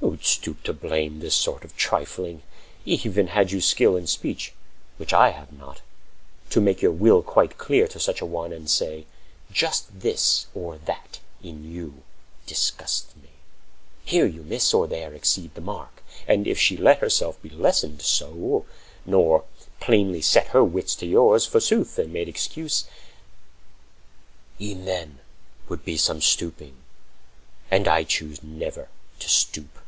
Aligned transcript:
Who'd 0.00 0.24
stoop 0.26 0.62
to 0.64 0.72
blame 0.74 1.20
This 1.20 1.34
sort 1.34 1.64
of 1.64 1.74
trifling? 1.76 2.42
Even 2.84 3.28
had 3.28 3.50
you 3.52 3.58
skill35 3.58 3.98
In 4.00 4.06
speech—(which 4.06 5.12
I 5.14 5.30
have 5.30 5.50
not)—to 5.52 6.60
make 6.60 6.82
your 6.82 6.92
will 6.92 7.20
Quite 7.22 7.56
clear 7.58 7.88
to 7.88 7.98
such 7.98 8.20
an 8.22 8.30
one, 8.30 8.52
and 8.52 8.70
say, 8.70 9.06
"Just 9.50 9.98
this 10.00 10.46
Or 10.54 10.76
that 10.76 11.18
in 11.42 11.68
you 11.72 12.02
disgusts 12.46 13.16
me; 13.22 13.30
here 14.04 14.24
you 14.26 14.42
miss, 14.42 14.72
Or 14.74 14.86
there 14.86 15.14
exceed 15.14 15.54
the 15.56 15.60
mark"—and 15.62 16.46
if 16.46 16.58
she 16.60 16.76
let 16.76 16.98
Herself 17.00 17.40
be 17.42 17.48
lessoned 17.48 18.02
so, 18.02 18.66
nor 19.06 19.44
plainly 19.80 20.20
set40 20.20 20.46
Her 20.48 20.64
wits 20.64 20.94
to 20.96 21.06
yours, 21.06 21.44
forsooth, 21.46 21.98
and 21.98 22.12
made 22.12 22.28
excuse, 22.28 22.84
—E'en 24.60 24.84
then 24.84 25.18
would 25.70 25.82
be 25.84 25.96
some 25.96 26.20
stooping; 26.20 26.76
and 27.70 27.88
I 27.88 28.04
choose 28.04 28.42
Never 28.44 28.88
to 29.20 29.28
stoop. 29.30 29.78